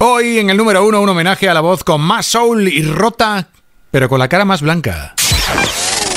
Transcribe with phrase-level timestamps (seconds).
[0.00, 3.48] Hoy en el número uno un homenaje a la voz con más soul y rota,
[3.90, 5.14] pero con la cara más blanca.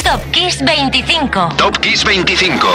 [0.03, 1.49] Top Kiss 25.
[1.57, 2.67] Top Kiss 25.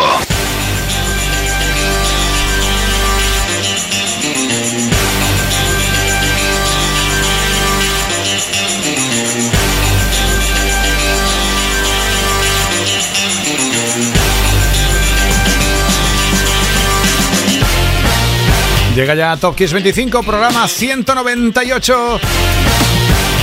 [18.96, 22.18] Llega ya Top Kiss 25, programa 198.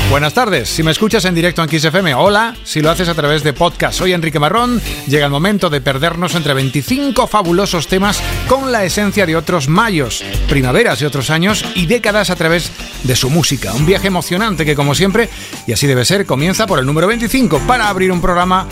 [0.10, 3.14] Buenas tardes, si me escuchas en directo en Kiss FM, hola, si lo haces a
[3.14, 8.20] través de podcast, soy Enrique Marrón, llega el momento de perdernos entre 25 fabulosos temas
[8.48, 12.72] con la esencia de otros mayos, primaveras de otros años y décadas a través
[13.04, 13.74] de su música.
[13.74, 15.30] Un viaje emocionante que como siempre,
[15.68, 18.68] y así debe ser, comienza por el número 25 para abrir un programa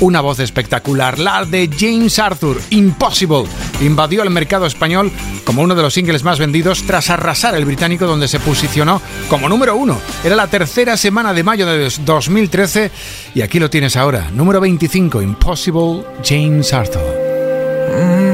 [0.00, 3.44] una voz espectacular, la de James Arthur, Impossible.
[3.80, 5.10] Invadió el mercado español
[5.44, 9.48] como uno de los singles más vendidos tras arrasar el británico donde se posicionó como
[9.48, 9.98] número uno.
[10.22, 12.90] Era la tercera semana de mayo de 2013
[13.34, 17.24] y aquí lo tienes ahora, número 25, Impossible, James Arthur.
[17.94, 18.33] remember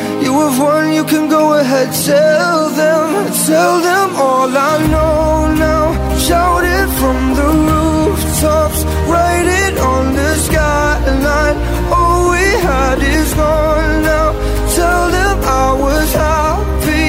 [0.23, 3.07] You have won, you can go ahead, tell them,
[3.47, 5.85] tell them all I know now.
[6.19, 11.57] Shout it from the rooftops, write it on the skyline.
[11.91, 14.29] All we had is gone now.
[14.77, 17.07] Tell them I was happy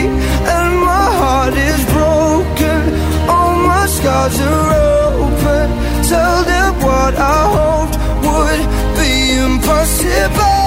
[0.57, 2.81] and my heart is broken.
[3.29, 4.73] All my scars are
[5.21, 5.67] open.
[6.09, 8.63] Tell them what I hoped would
[8.97, 9.13] be
[9.45, 10.62] impossible.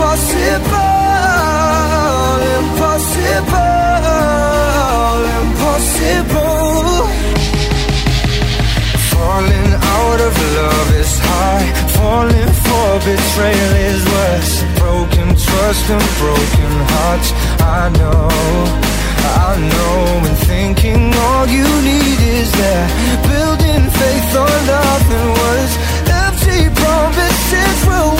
[0.00, 0.80] Impossible,
[2.56, 3.60] impossible.
[5.40, 7.04] impossible.
[9.12, 11.66] Falling out of love is high,
[11.96, 14.54] falling for betrayal is worse.
[14.80, 17.28] Broken trust and broken hearts,
[17.60, 18.28] I know,
[19.44, 19.96] I know.
[20.28, 22.88] And thinking all you need is there,
[23.28, 25.72] building faith on nothing words.
[26.24, 28.19] Empty promises will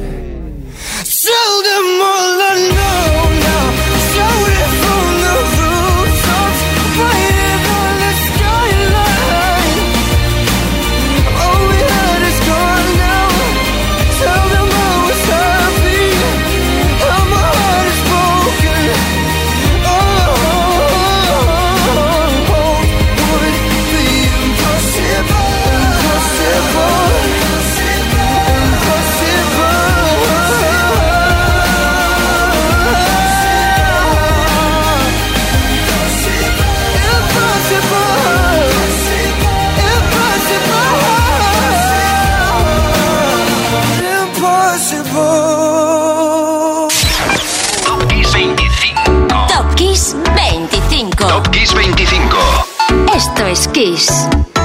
[53.51, 54.60] Es Kiss.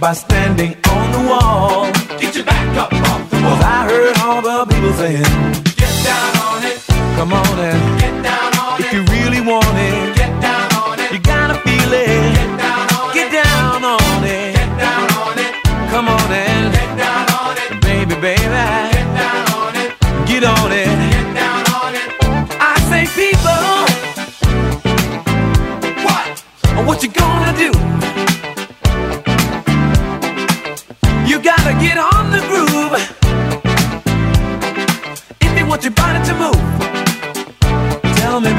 [0.00, 0.79] Dance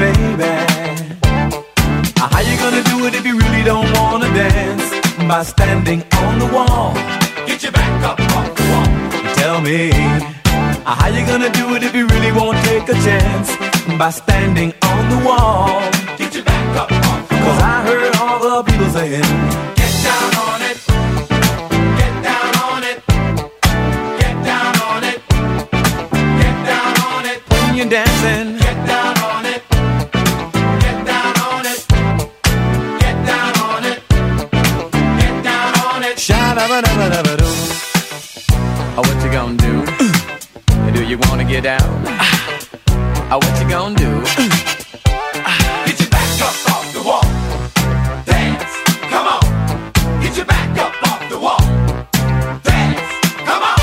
[0.02, 0.52] baby.
[2.20, 4.86] Uh, how you gonna do it if you really don't wanna dance?
[5.30, 6.94] By standing on the wall.
[7.46, 8.90] Get your back up off the wall.
[9.40, 9.78] Tell me.
[10.88, 13.48] Uh, how you gonna do it if you really won't take a chance?
[14.00, 15.80] By standing on the wall.
[16.18, 17.44] Get your back up off the wall.
[17.46, 19.30] Cause I heard all the people saying,
[19.80, 20.78] Get down on it.
[22.00, 22.98] Get down on it.
[24.22, 25.18] Get down on it.
[26.42, 27.38] Get down on it.
[27.52, 28.51] When you're dancing.
[36.54, 36.58] Oh,
[38.96, 39.86] what you gonna do?
[40.92, 41.80] Do you wanna get down?
[43.32, 44.20] Oh, what you gonna do?
[45.86, 47.22] Get your back up off the wall.
[48.26, 48.74] Dance,
[49.08, 49.40] come on.
[50.20, 51.58] Get your back up off the wall.
[52.60, 53.00] Dance,
[53.48, 53.78] come on.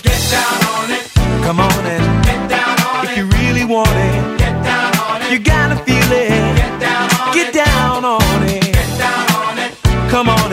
[0.00, 1.04] Get down on it.
[1.44, 3.12] Come on and get down on if it.
[3.12, 5.30] If you really want it, get down on it.
[5.30, 6.56] You gotta feel it.
[6.56, 7.54] Get down on get it.
[7.54, 8.62] down on it.
[8.62, 9.76] Get down on it.
[10.10, 10.45] Come on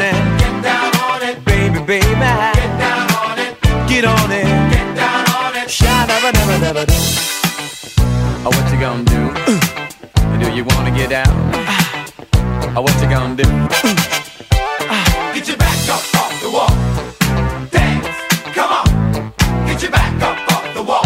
[2.23, 3.53] Get down on it.
[3.89, 4.45] Get on it.
[4.71, 5.69] Get down on it.
[5.69, 6.93] Sha-da-ba-da-ba-da-ba-doo.
[8.45, 9.21] Oh, what you gonna do?
[10.43, 11.33] do you wanna get down?
[12.75, 13.43] Oh, what you gonna do?
[15.33, 16.73] Get your back up off the wall.
[17.71, 18.07] Dance,
[18.57, 18.87] come on.
[19.67, 21.03] Get your back up off the wall.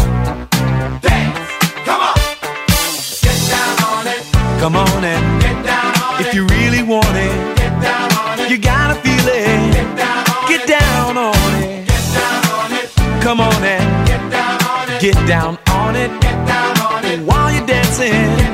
[1.01, 1.49] Dance,
[1.85, 2.15] come on.
[3.25, 4.21] Get down on it.
[4.61, 6.29] Come on and get down on if it.
[6.29, 8.49] If you really want it, get down on it.
[8.49, 10.26] You gotta feel it.
[10.47, 11.85] Get down on it.
[11.87, 12.89] Get down on it.
[13.21, 15.01] Come on and get down on it.
[15.01, 16.09] Get down on it.
[16.21, 17.19] Get down on it.
[17.25, 18.46] While you're dancing,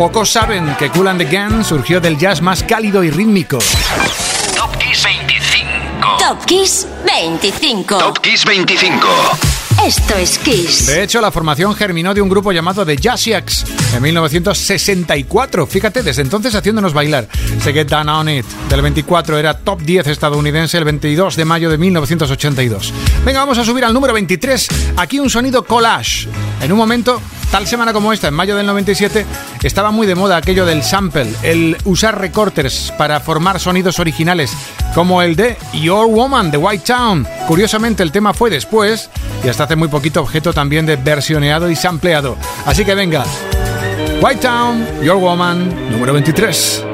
[0.00, 3.58] Pocos saben que Cool and the Gang surgió del jazz más cálido y rítmico.
[4.56, 6.16] Top Kiss 25.
[6.18, 7.98] Top Kiss 25.
[7.98, 9.06] Top Kiss 25.
[9.84, 10.86] Esto es Kiss.
[10.86, 15.66] De hecho, la formación germinó de un grupo llamado The Jazziacs en 1964.
[15.66, 17.28] Fíjate, desde entonces haciéndonos bailar.
[17.62, 21.68] Se Get Down On It del 24 era top 10 estadounidense el 22 de mayo
[21.68, 22.94] de 1982.
[23.26, 24.66] Venga, vamos a subir al número 23.
[24.96, 26.26] Aquí un sonido collage.
[26.62, 27.20] En un momento,
[27.50, 29.26] tal semana como esta, en mayo del 97,
[29.62, 34.52] estaba muy de moda aquello del sample, el usar recortes para formar sonidos originales,
[34.94, 37.26] como el de Your Woman de White Town.
[37.48, 39.10] Curiosamente, el tema fue después
[39.44, 42.36] y hasta hace muy poquito objeto también de versioneado y sampleado.
[42.66, 43.24] Así que venga,
[44.22, 46.84] White Town, Your Woman, número 23.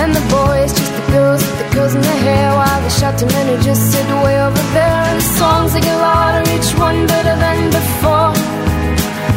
[0.00, 2.48] And the boys, just the girls with the curls in their hair.
[2.54, 5.00] While the shouting men who just sit way over there.
[5.10, 8.32] And the songs, they get louder, each one better than before.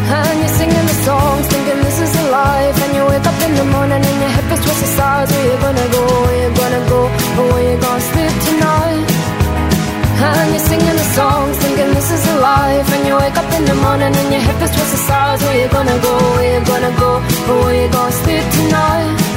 [0.05, 2.77] And you're singing the songs, thinking this is a life.
[2.83, 5.31] And you wake up in the morning and your head feels twisted sides.
[5.31, 6.03] Where you gonna go?
[6.25, 6.99] Where you gonna go?
[7.39, 9.07] Or where you gonna sleep tonight?
[10.25, 12.87] And you're singing the songs, thinking this is a life.
[12.95, 15.41] And you wake up in the morning and your head feels twisted sides.
[15.43, 16.13] Where you gonna go?
[16.37, 17.11] Where you gonna go?
[17.49, 19.34] Or where you gonna sleep tonight?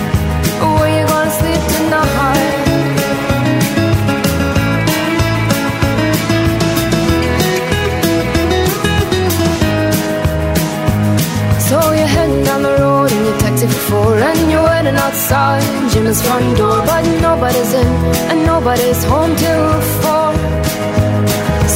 [14.21, 17.87] And you're waiting outside Jim's front door But nobody's in
[18.31, 19.73] and nobody's home till
[20.03, 20.33] four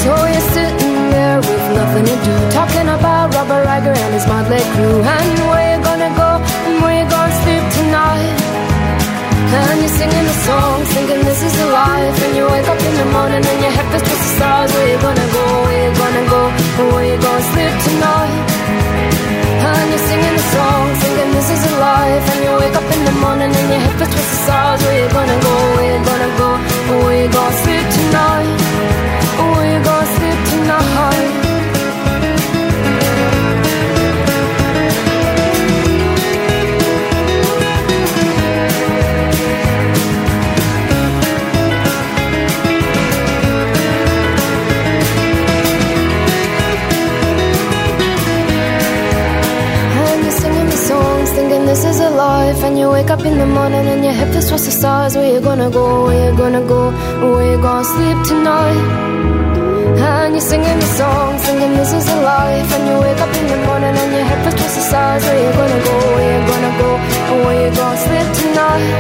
[0.01, 4.61] So you're sitting there with nothing to do Talking about Robert Riger and his motley
[4.75, 5.72] crew And where
[9.53, 12.17] and you're singing the song, thinking this is a life.
[12.25, 14.71] And you wake up in the morning and your head feels just the stars.
[14.73, 16.43] Where you gonna go, where you gonna go,
[16.93, 18.45] where you gonna sleep tonight?
[19.69, 22.25] And you're singing the song, thinking this is a life.
[22.33, 24.81] And you wake up in the morning and your head feels twisted stars.
[24.85, 26.49] Where you gonna go, where you gonna go?
[27.05, 28.57] Where you gonna sleep tonight?
[29.53, 31.52] Where you gonna sleep tonight
[53.63, 55.15] morning and your head feels towards the stars.
[55.17, 55.87] Where you gonna go?
[56.07, 56.81] Where you gonna go?
[57.33, 58.83] Where you gonna sleep tonight?
[60.03, 62.69] And you're singing the songs, thinking this is a life.
[62.75, 65.23] And you wake up in the morning and your head feels towards the stars.
[65.27, 65.97] Where you gonna go?
[66.17, 66.91] Where you gonna go?
[67.45, 68.91] Where you gonna sleep tonight?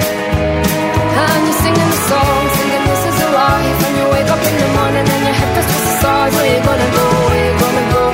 [1.22, 3.78] And you're singing the songs, thinking this is a life.
[3.86, 6.32] And you wake up in the morning and your head feels towards the stars.
[6.38, 7.06] Where you gonna go?
[7.26, 8.04] Where you gonna go?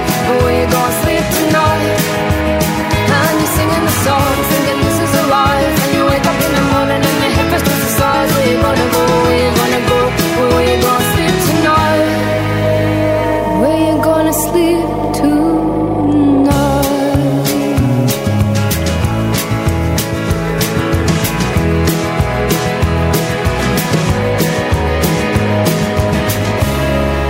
[0.40, 1.92] Where you gonna sleep tonight?
[3.18, 4.36] And you're singing the song,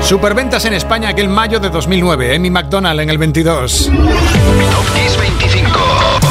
[0.08, 2.34] Superventas en España aquel mayo de 2009.
[2.34, 3.90] Amy McDonald en el 22.
[3.90, 3.92] Top
[4.94, 5.78] Kiss 25.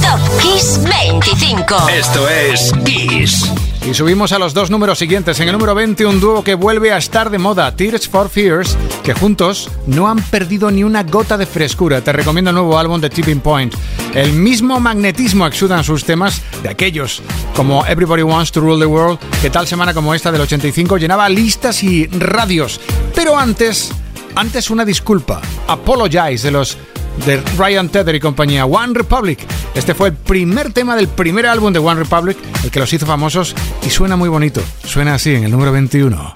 [0.01, 1.75] Top Kiss 25.
[1.87, 3.53] Esto es Kiss.
[3.87, 5.39] Y subimos a los dos números siguientes.
[5.39, 8.77] En el número 20, un dúo que vuelve a estar de moda, Tears for Fears,
[9.01, 12.01] que juntos no han perdido ni una gota de frescura.
[12.01, 13.73] Te recomiendo el nuevo álbum de Tipping Point.
[14.13, 17.21] El mismo magnetismo exudan sus temas de aquellos,
[17.55, 21.29] como Everybody Wants to Rule the World, que tal semana como esta del 85 llenaba
[21.29, 22.81] listas y radios.
[23.15, 23.93] Pero antes,
[24.35, 25.39] antes una disculpa.
[25.69, 26.77] Apologize de los
[27.25, 29.39] de Ryan Tedder y compañía, One Republic.
[29.73, 33.05] Este fue el primer tema del primer álbum de One Republic, el que los hizo
[33.05, 33.55] famosos
[33.85, 34.61] y suena muy bonito.
[34.83, 36.33] Suena así en el número 21.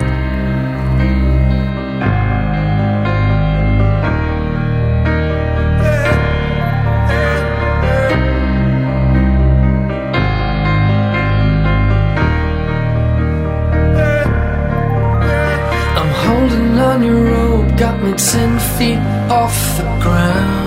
[15.94, 20.61] I'm holding on your rope, got me ten feet off the ground.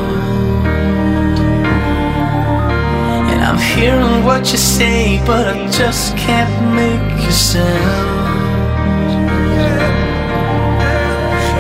[3.76, 8.14] Hearing what you say, but I just can't make a sound.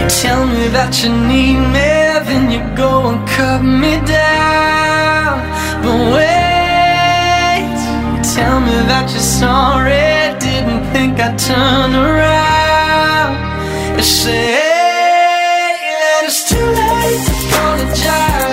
[0.00, 1.90] You tell me that you need me,
[2.28, 5.42] then you go and cut me down.
[5.82, 7.76] But wait,
[8.14, 13.34] you tell me that you're sorry, didn't think I'd turn around
[13.98, 14.60] and say
[16.00, 18.43] that it's too late to apologize.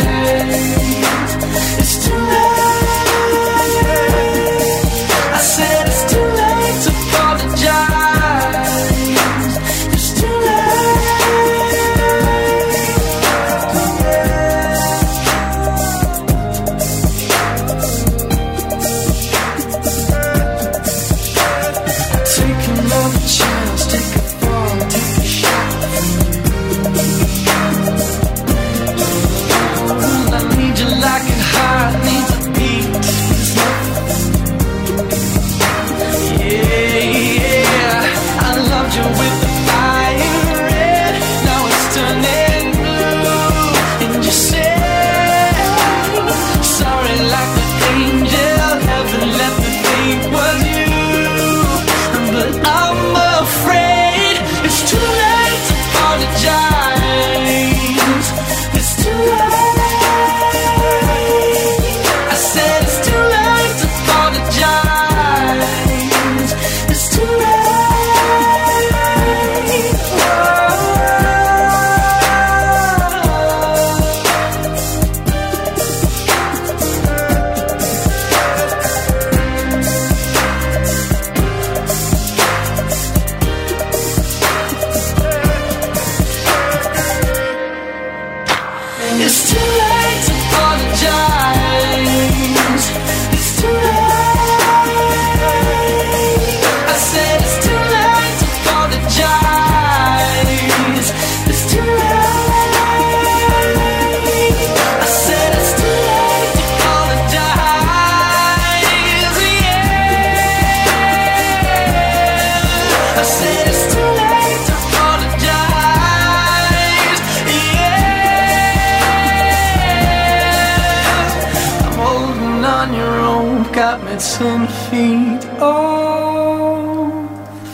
[124.22, 127.28] heads and feet off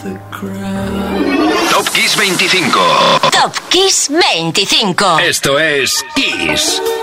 [0.03, 1.51] the ground.
[1.69, 3.31] Top Kiss 25.
[3.31, 5.19] Top Kiss 25.
[5.19, 6.96] Esto es Kiss.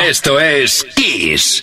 [0.00, 1.62] Esto es Kiss.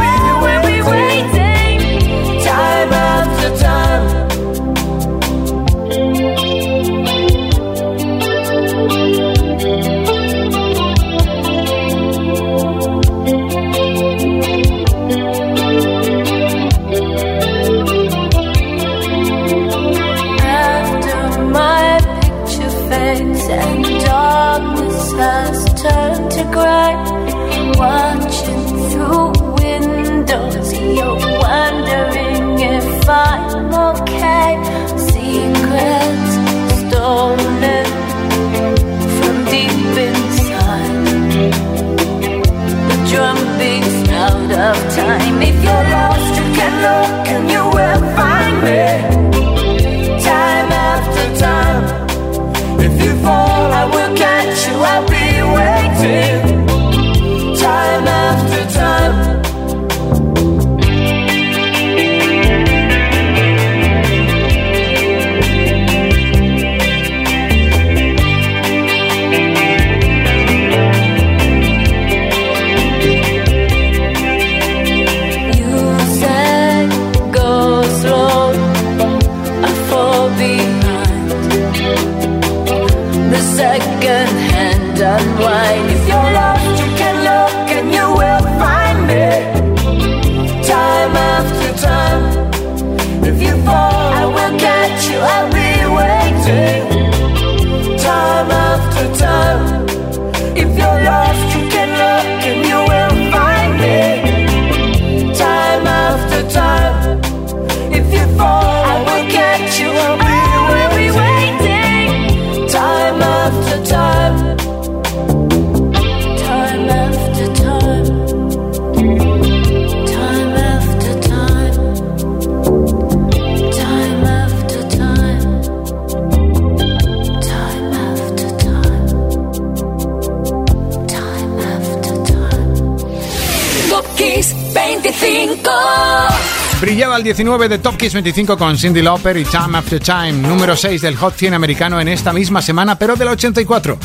[136.81, 140.75] Brillaba el 19 de Top Kiss 25 con Cindy Lauper y Time After Time, número
[140.75, 143.99] 6 del Hot 100 americano en esta misma semana, pero del 84.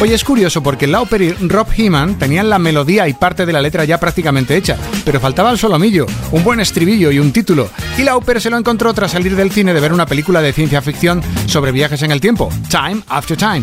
[0.00, 3.60] Oye, es curioso porque Lauper y Rob Heeman tenían la melodía y parte de la
[3.60, 7.68] letra ya prácticamente hecha, pero faltaba el solomillo, un buen estribillo y un título.
[7.98, 10.80] Y Lauper se lo encontró tras salir del cine de ver una película de ciencia
[10.80, 13.62] ficción sobre viajes en el tiempo, Time After Time.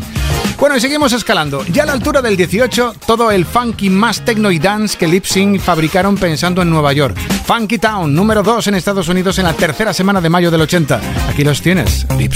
[0.59, 1.65] Bueno, y seguimos escalando.
[1.65, 5.25] Ya a la altura del 18, todo el funky más techno y dance que Lip
[5.25, 7.17] Sync fabricaron pensando en Nueva York.
[7.45, 11.01] Funky Town, número 2 en Estados Unidos en la tercera semana de mayo del 80.
[11.29, 12.33] Aquí los tienes, Lip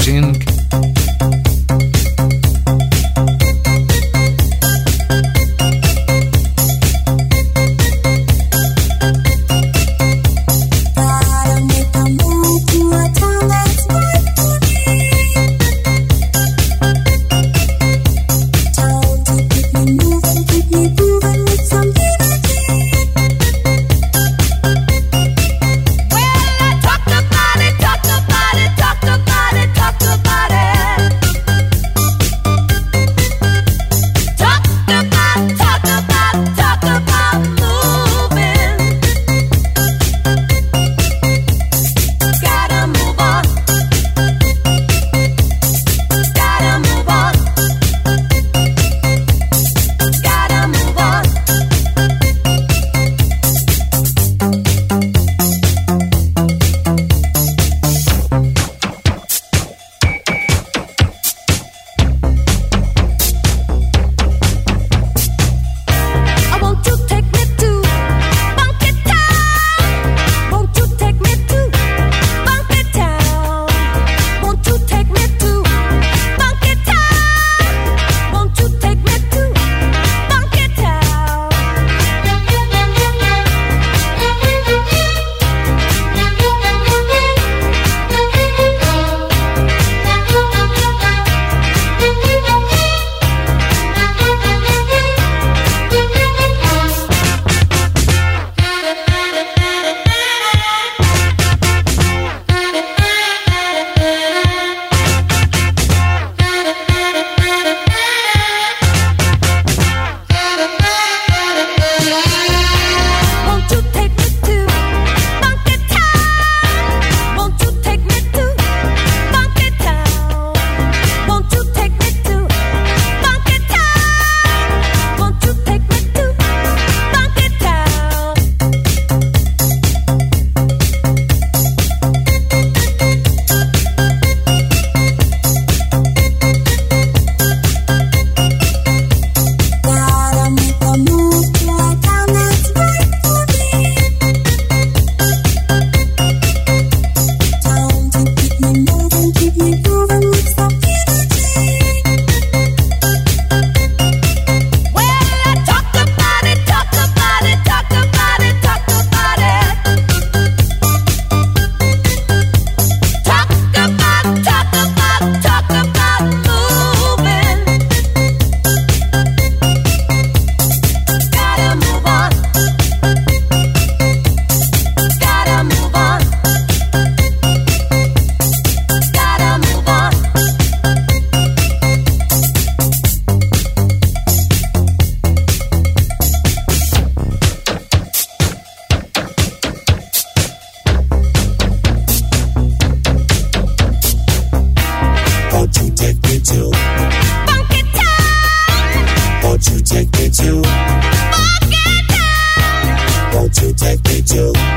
[204.34, 204.71] you.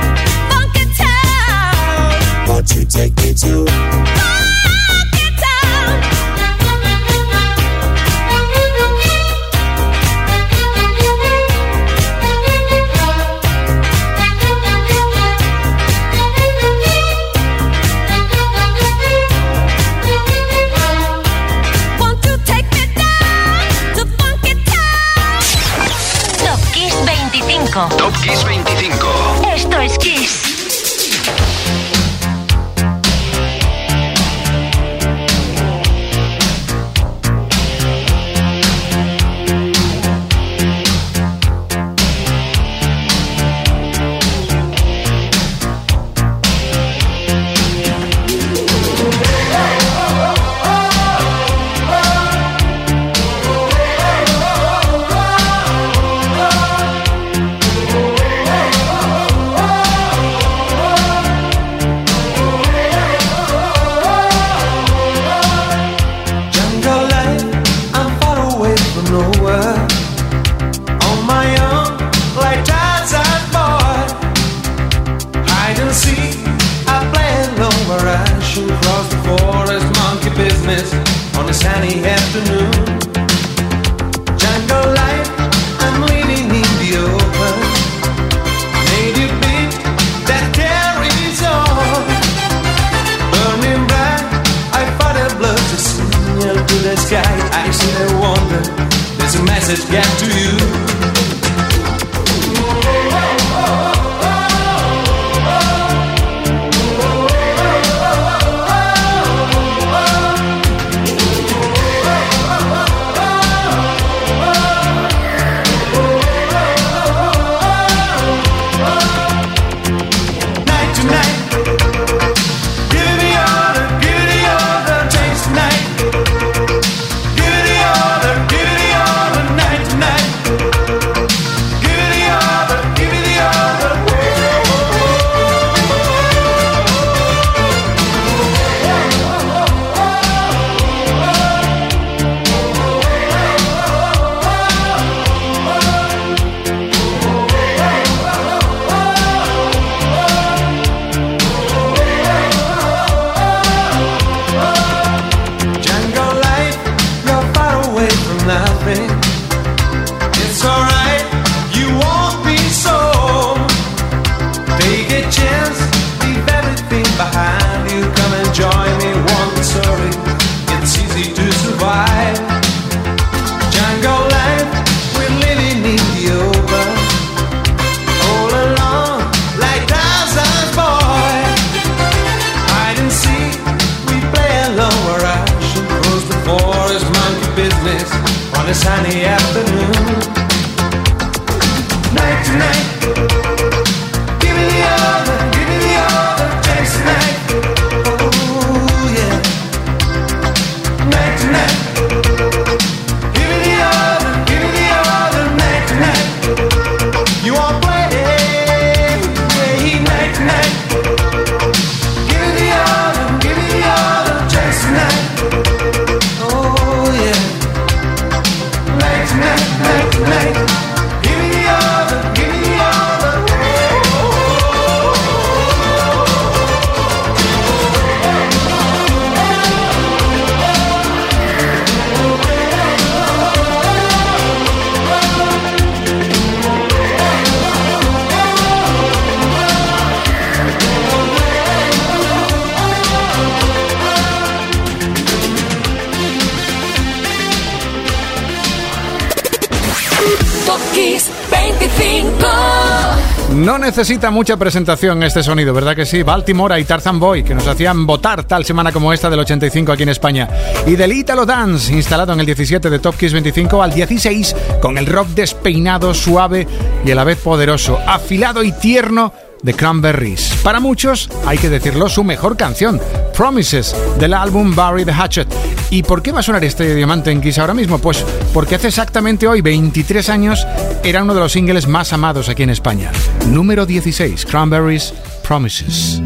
[253.96, 256.24] necesita mucha presentación este sonido, ¿verdad que sí?
[256.24, 260.02] Baltimora y Tarzan Boy, que nos hacían votar tal semana como esta del 85 aquí
[260.02, 260.48] en España.
[260.84, 264.98] Y del Italo Dance, instalado en el 17 de Top Kiss 25 al 16, con
[264.98, 266.66] el rock despeinado, suave
[267.04, 269.32] y a la vez poderoso, afilado y tierno
[269.64, 270.60] de Cranberries.
[270.62, 273.00] Para muchos, hay que decirlo, su mejor canción,
[273.36, 275.48] Promises, del álbum Barry the Hatchet.
[275.90, 277.98] ¿Y por qué va a sonar este diamante en Kiss ahora mismo?
[277.98, 280.66] Pues porque hace exactamente hoy, 23 años,
[281.02, 283.10] era uno de los singles más amados aquí en España.
[283.48, 286.20] Número 16, Cranberries, Promises.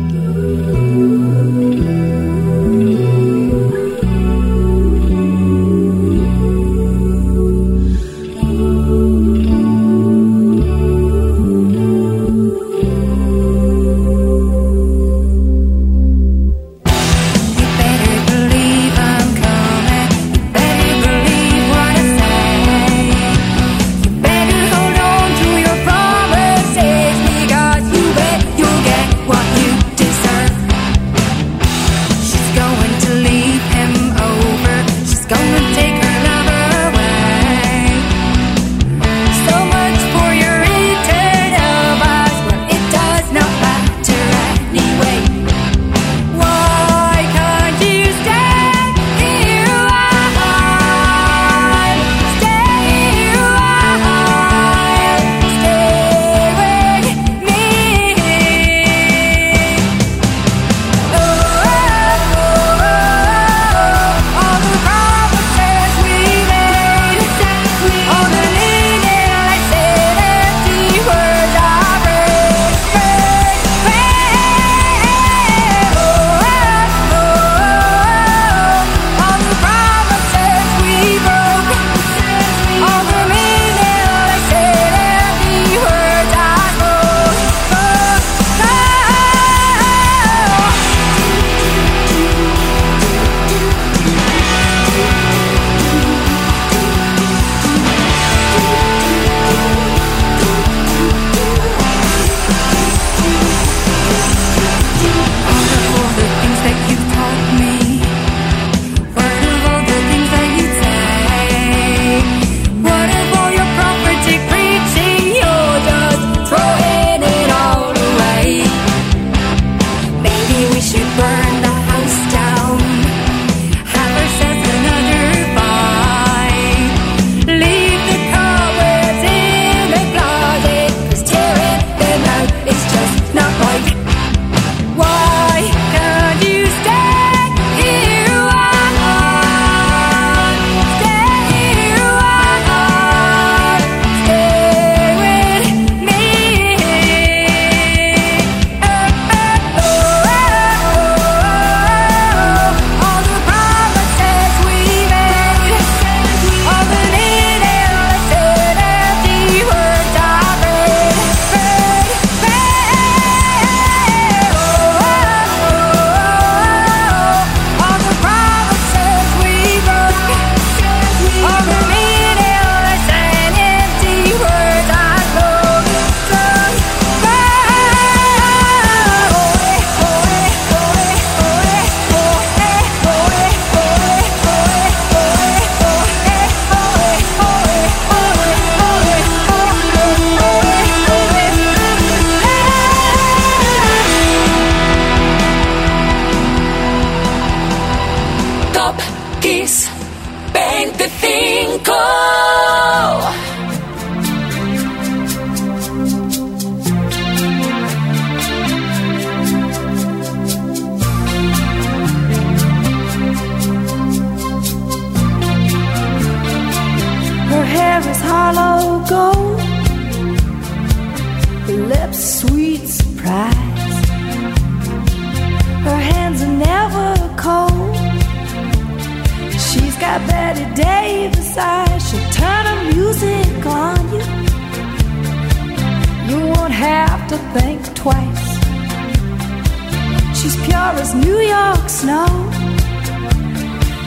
[241.88, 242.26] Snow.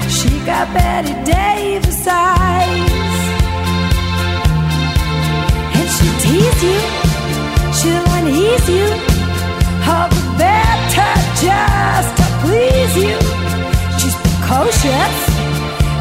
[0.07, 2.91] She got Bette Davis eyes.
[5.77, 6.79] And she'll tease you,
[7.73, 8.87] she'll unease you.
[9.89, 13.17] All the better just to please you.
[13.99, 15.17] She's precocious,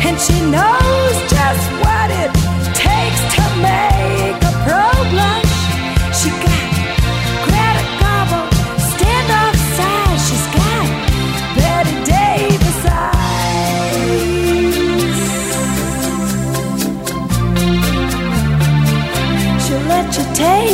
[0.04, 2.30] and she knows just what it
[2.76, 4.90] takes to make a pro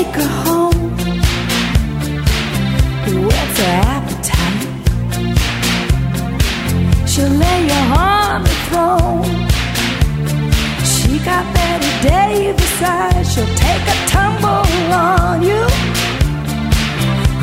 [0.07, 0.90] take her home.
[3.24, 4.64] What's her appetite?
[7.09, 9.24] She'll lay you on the throne.
[10.84, 13.32] She got Bette Davis eyes.
[13.32, 15.62] She'll take a tumble on you,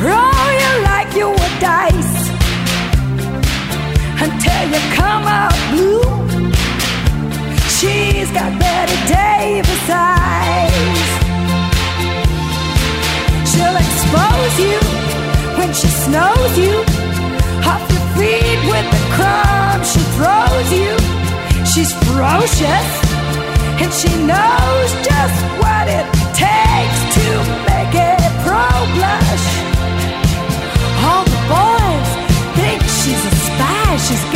[0.08, 2.16] roll you like you were dice
[4.24, 6.04] until you come out blue.
[7.76, 11.23] She's got Bette Davis eyes.
[13.54, 14.78] She'll expose you
[15.58, 16.74] when she snows you
[17.70, 20.92] off your feet with the crumbs she throws you.
[21.70, 22.88] She's ferocious
[23.82, 27.26] and she knows just what it takes to
[27.70, 29.46] make a pro blush.
[31.06, 32.10] All the boys
[32.58, 33.96] think she's a spy.
[34.06, 34.33] She's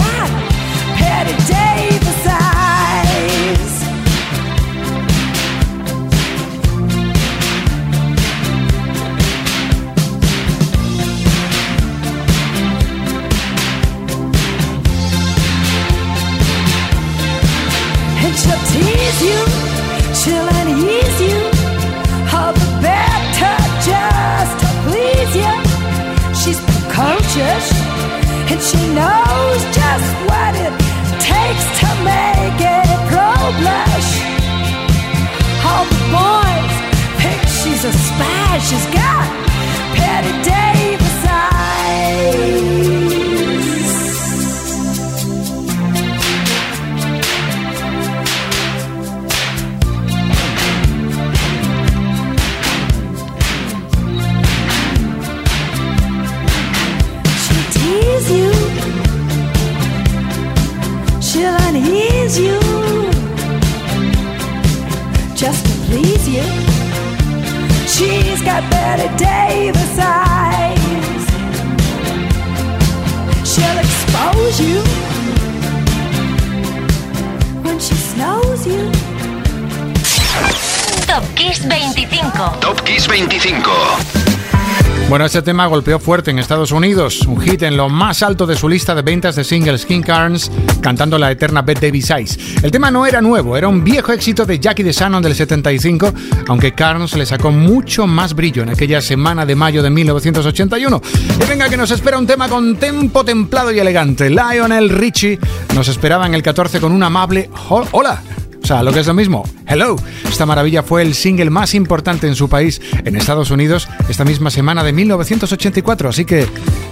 [85.18, 88.54] Bueno, este tema golpeó fuerte en Estados Unidos, un hit en lo más alto de
[88.54, 90.48] su lista de ventas de singles King Carnes,
[90.80, 92.38] cantando la eterna Bette Davis Eyes.
[92.62, 96.14] El tema no era nuevo, era un viejo éxito de Jackie DeShannon del 75,
[96.46, 101.02] aunque Carnes le sacó mucho más brillo en aquella semana de mayo de 1981.
[101.42, 104.30] Y venga que nos espera un tema con tempo templado y elegante.
[104.30, 105.40] Lionel Richie
[105.74, 108.22] nos esperaba en el 14 con un amable ho- hola.
[108.62, 109.96] O sea, lo que es lo mismo, Hello.
[110.28, 114.50] Esta maravilla fue el single más importante en su país, en Estados Unidos, esta misma
[114.50, 116.08] semana de 1984.
[116.08, 116.46] Así que,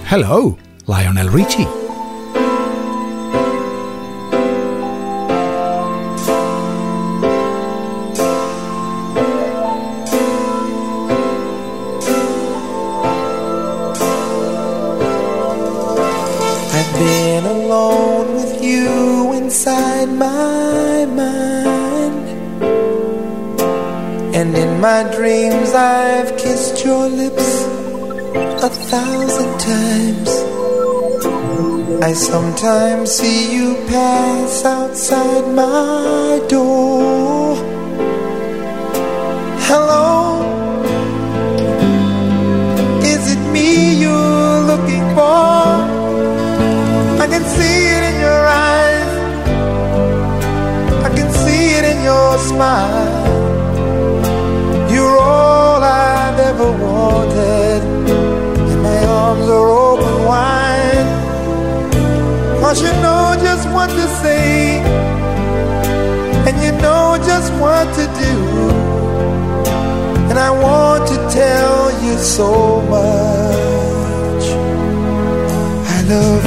[0.09, 0.57] Hello,
[0.87, 1.86] Lionel Richie.
[24.77, 27.63] In my dreams, I've kissed your lips
[28.63, 30.29] a thousand times.
[32.03, 37.55] I sometimes see you pass outside my door.
[39.67, 40.43] Hello,
[43.13, 45.67] is it me you're looking for?
[47.23, 49.11] I can see it in your eyes.
[51.07, 53.16] I can see it in your smile.
[56.59, 57.81] Ever wanted,
[58.71, 61.09] and my arms are open wide.
[62.59, 64.79] Cause you know just what to say,
[66.47, 68.35] and you know just what to do.
[70.29, 74.45] And I want to tell you so much.
[75.95, 76.46] I love